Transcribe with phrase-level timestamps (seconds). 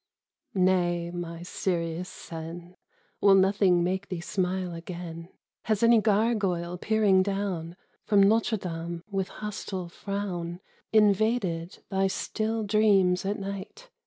[0.55, 2.73] Nay, my serious Seine,
[3.21, 5.29] Will nothing make thee smile again?
[5.65, 7.75] Has any gargoyle peering down
[8.05, 10.59] From Notre Dame with hostile frown,
[10.91, 13.91] Invaded thy still dreams at night?